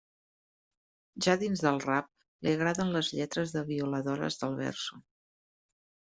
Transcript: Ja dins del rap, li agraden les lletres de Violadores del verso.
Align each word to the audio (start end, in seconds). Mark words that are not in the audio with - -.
Ja 1.25 1.33
dins 1.41 1.59
del 1.65 1.75
rap, 1.83 2.07
li 2.47 2.53
agraden 2.57 2.93
les 2.95 3.11
lletres 3.17 3.53
de 3.57 3.63
Violadores 3.67 4.39
del 4.45 4.57
verso. 4.61 4.99